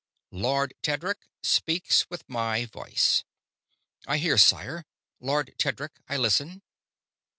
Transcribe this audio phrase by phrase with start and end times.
[0.31, 3.23] "Lord Tedric speaks with my voice."
[4.07, 4.87] "I hear, sire.
[5.19, 6.63] Lord Tedric, I listen."